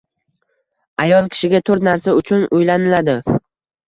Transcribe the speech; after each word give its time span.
Ayol 1.03 1.27
kishiga 1.35 1.61
toʻrt 1.69 1.85
narsa 1.87 2.15
uchun 2.21 2.47
uylaniladi. 2.61 3.15